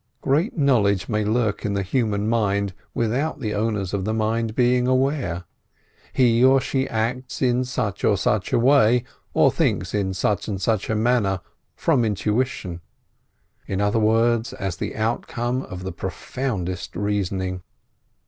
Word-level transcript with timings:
Great 0.21 0.57
knowledge 0.57 1.07
may 1.07 1.23
lurk 1.23 1.63
in 1.63 1.73
the 1.75 1.83
human 1.83 2.27
mind 2.27 2.73
without 2.95 3.39
the 3.39 3.53
owner 3.53 3.81
of 3.81 4.03
the 4.03 4.15
mind 4.15 4.55
being 4.55 4.87
aware. 4.87 5.43
He 6.11 6.43
or 6.43 6.59
she 6.59 6.89
acts 6.89 7.39
in 7.39 7.63
such 7.65 8.03
or 8.03 8.17
such 8.17 8.51
a 8.51 8.57
way, 8.57 9.03
or 9.35 9.51
thinks 9.51 9.93
in 9.93 10.15
such 10.15 10.47
and 10.47 10.59
such 10.59 10.89
a 10.89 10.95
manner 10.95 11.41
from 11.75 12.03
intuition; 12.03 12.81
in 13.67 13.79
other 13.79 13.99
words, 13.99 14.53
as 14.53 14.77
the 14.77 14.95
outcome 14.95 15.61
of 15.61 15.83
the 15.83 15.91
profoundest 15.93 16.95
reasoning. 16.95 17.61